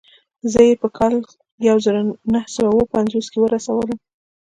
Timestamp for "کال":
0.97-1.15